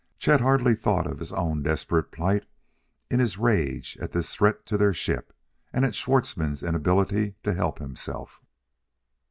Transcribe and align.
Chet 0.17 0.41
hardly 0.41 0.73
thought 0.73 1.05
of 1.05 1.19
his 1.19 1.31
own 1.31 1.61
desperate 1.61 2.09
plight 2.11 2.47
in 3.11 3.19
his 3.19 3.37
rage 3.37 3.95
at 4.01 4.13
this 4.13 4.33
threat 4.33 4.65
to 4.65 4.75
their 4.75 4.93
ship, 4.95 5.31
and 5.71 5.85
at 5.85 5.93
Schwartzmann's 5.93 6.63
inability 6.63 7.35
to 7.43 7.53
help 7.53 7.77
himself. 7.77 8.41